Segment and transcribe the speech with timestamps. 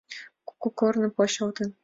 [0.47, 1.69] Кугу корно почылтын.